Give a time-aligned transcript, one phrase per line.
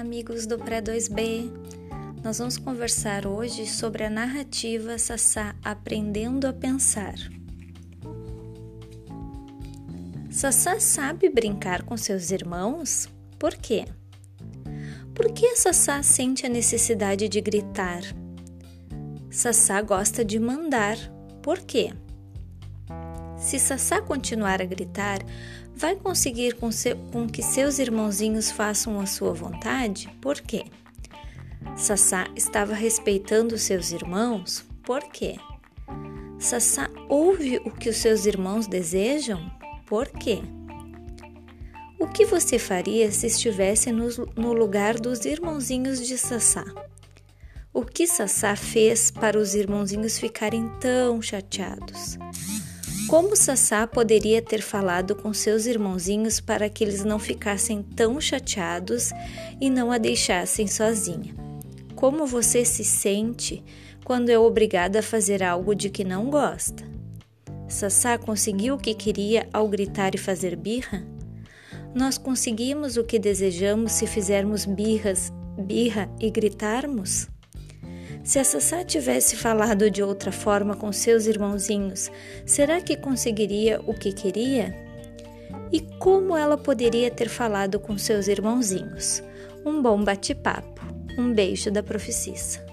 [0.00, 1.50] amigos do Pré-2B!
[2.22, 7.14] Nós vamos conversar hoje sobre a narrativa Sassá Aprendendo a Pensar.
[10.30, 13.08] Sassá sabe brincar com seus irmãos?
[13.38, 13.84] Por quê?
[15.14, 18.02] Por que Sassá sente a necessidade de gritar?
[19.30, 20.96] Sassá gosta de mandar.
[21.42, 21.92] Por quê?
[23.42, 25.18] Se Sassá continuar a gritar,
[25.74, 30.08] vai conseguir com, seu, com, que seus irmãozinhos façam a sua vontade?
[30.20, 30.64] Por quê?
[31.76, 34.64] Sassá estava respeitando seus irmãos?
[34.84, 35.36] Por quê?
[36.38, 39.50] Sassá ouve o que os seus irmãos desejam?
[39.86, 40.40] Por quê?
[41.98, 46.64] O que você faria se estivesse no, no lugar dos irmãozinhos de Sassá?
[47.74, 52.18] O que Sassá fez para os irmãozinhos ficarem tão chateados?
[53.08, 59.10] Como Sassá poderia ter falado com seus irmãozinhos para que eles não ficassem tão chateados
[59.60, 61.34] e não a deixassem sozinha?
[61.94, 63.62] Como você se sente
[64.04, 66.84] quando é obrigada a fazer algo de que não gosta?
[67.68, 71.06] Sassá conseguiu o que queria ao gritar e fazer birra?
[71.94, 77.31] Nós conseguimos o que desejamos se fizermos birras, birra e gritarmos?
[78.24, 82.10] Se a Sassá tivesse falado de outra forma com seus irmãozinhos,
[82.46, 84.76] será que conseguiria o que queria?
[85.72, 89.22] E como ela poderia ter falado com seus irmãozinhos?
[89.66, 90.82] Um bom bate-papo.
[91.18, 92.71] Um beijo da profetissa.